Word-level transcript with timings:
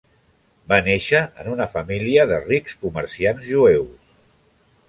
Va 0.71 0.79
néixer 0.87 1.19
en 1.43 1.51
una 1.55 1.69
família 1.75 2.25
de 2.33 2.41
rics 2.47 2.77
comerciants 2.87 3.47
jueus. 3.55 4.13